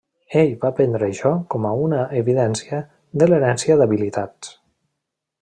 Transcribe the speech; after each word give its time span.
Ell 0.43 0.53
va 0.61 0.69
prendre 0.77 1.09
això 1.11 1.33
com 1.55 1.67
a 1.71 1.73
una 1.81 1.99
evidència 2.21 2.81
de 3.23 3.29
l'herència 3.31 3.79
d'habilitats. 3.83 4.53